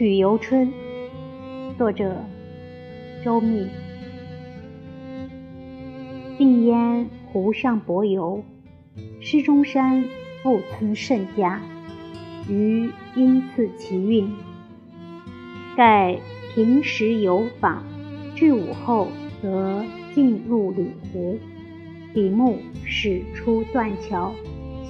[0.00, 0.72] 曲游春，
[1.76, 2.24] 作者
[3.22, 3.66] 周密。
[6.38, 8.42] 定烟湖上泊游，
[9.20, 10.02] 施中山
[10.42, 11.60] 复存甚佳，
[12.48, 14.32] 余因次其韵。
[15.76, 16.18] 盖
[16.54, 17.84] 平时游访，
[18.34, 19.08] 至午后
[19.42, 21.38] 则进入里湖，
[22.14, 24.32] 笔目始出断桥，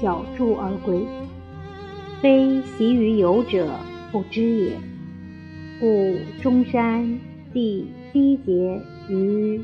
[0.00, 1.04] 小注而归，
[2.22, 3.74] 非习于游者
[4.12, 4.76] 不知也。
[5.80, 7.18] 故中山
[7.54, 9.58] 第七节于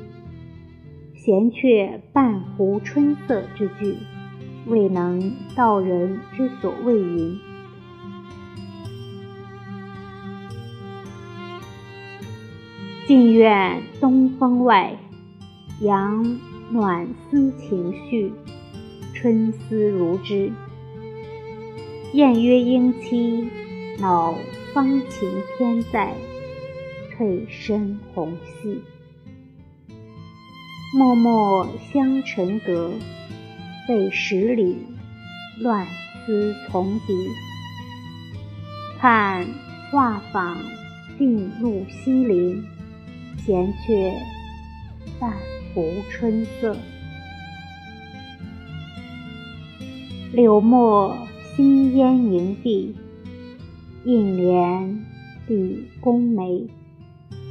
[1.15, 3.97] “闲却半湖春色”之句，
[4.67, 7.39] 未能道人之所谓云。
[13.07, 14.99] 近院东风外，
[15.83, 18.33] 杨暖思情绪，
[19.13, 20.51] 春思如织。
[22.15, 23.47] 燕约莺期，
[23.99, 24.35] 恼
[24.75, 26.15] 芳情偏在，
[27.11, 28.83] 翠深红细。
[30.99, 32.93] 脉脉相承隔，
[33.87, 34.77] 费十里，
[35.61, 35.87] 乱
[36.25, 37.15] 丝从底。
[38.99, 39.47] 看
[39.91, 40.57] 画舫
[41.19, 42.65] 径入西林。
[43.39, 44.13] 闲却
[45.21, 45.33] 半
[45.73, 46.77] 湖春色，
[50.33, 51.17] 柳墨
[51.55, 52.97] 新烟凝碧，
[54.07, 55.05] 映帘
[55.49, 56.69] 底宫梅，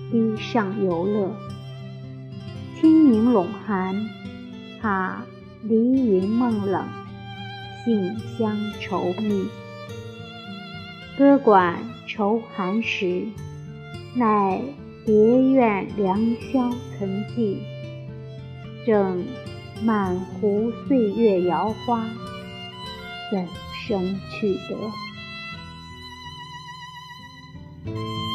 [0.10, 1.36] 堤上游乐。
[2.80, 4.08] 清明陇寒，
[4.80, 5.26] 怕
[5.64, 6.88] 离云梦冷，
[7.84, 9.50] 杏香愁密。
[11.18, 13.26] 歌管愁寒时，
[14.16, 14.62] 奈。
[15.06, 16.18] 别院良
[16.52, 17.60] 宵曾记，
[18.88, 19.24] 正
[19.84, 22.08] 满湖岁月摇花，
[23.30, 23.46] 怎
[23.88, 24.76] 生去得？
[27.86, 28.35] Música